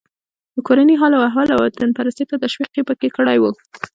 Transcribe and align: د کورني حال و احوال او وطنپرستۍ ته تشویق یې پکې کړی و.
د 0.55 0.57
کورني 0.67 0.95
حال 1.01 1.13
و 1.15 1.25
احوال 1.27 1.49
او 1.51 1.59
وطنپرستۍ 1.61 2.23
ته 2.29 2.35
تشویق 2.43 2.71
یې 2.77 2.83
پکې 2.89 3.09
کړی 3.17 3.37
و. 3.39 3.43